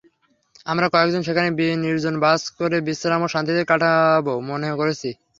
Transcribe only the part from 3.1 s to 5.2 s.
ও শান্তিতে কাটাব, মনে করেছি।